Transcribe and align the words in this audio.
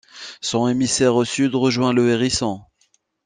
Son 0.41 0.67
émissaire 0.67 1.15
au 1.15 1.25
sud 1.25 1.53
rejoint 1.53 1.93
le 1.93 2.09
Hérisson. 2.09 2.63